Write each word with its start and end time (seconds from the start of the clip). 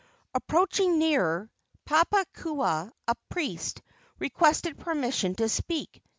Approaching 0.33 0.97
nearer, 0.97 1.51
Papakua, 1.85 2.91
a 3.07 3.13
priest, 3.29 3.83
requested 4.17 4.79
permission 4.79 5.35
to 5.35 5.47
speak. 5.47 6.01